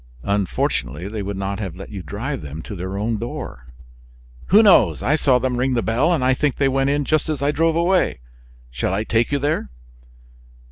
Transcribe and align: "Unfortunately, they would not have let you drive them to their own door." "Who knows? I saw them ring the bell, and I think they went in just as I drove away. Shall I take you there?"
"Unfortunately, 0.23 1.07
they 1.07 1.21
would 1.21 1.37
not 1.37 1.59
have 1.59 1.75
let 1.75 1.91
you 1.91 2.01
drive 2.01 2.41
them 2.41 2.63
to 2.63 2.75
their 2.75 2.97
own 2.97 3.19
door." 3.19 3.67
"Who 4.47 4.63
knows? 4.63 5.03
I 5.03 5.15
saw 5.15 5.37
them 5.37 5.57
ring 5.57 5.75
the 5.75 5.83
bell, 5.83 6.11
and 6.11 6.23
I 6.25 6.33
think 6.33 6.55
they 6.55 6.67
went 6.67 6.89
in 6.89 7.05
just 7.05 7.29
as 7.29 7.43
I 7.43 7.51
drove 7.51 7.75
away. 7.75 8.21
Shall 8.71 8.95
I 8.95 9.03
take 9.03 9.31
you 9.31 9.37
there?" 9.37 9.69